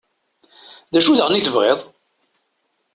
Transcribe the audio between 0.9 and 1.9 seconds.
D acu daɣen i tebɣiḍ?